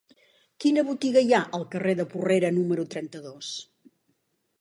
[0.63, 3.51] Quina botiga hi ha al carrer de Porrera número trenta-dos?